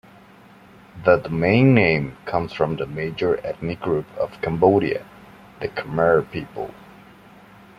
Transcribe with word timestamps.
The 1.05 1.17
domain 1.17 1.75
name 1.75 2.17
comes 2.25 2.53
from 2.53 2.75
the 2.75 2.87
major 2.87 3.39
ethnic 3.45 3.81
group 3.81 4.07
of 4.17 4.41
Cambodia, 4.41 5.05
the 5.59 5.67
Khmer 5.67 6.23
people. 6.31 6.73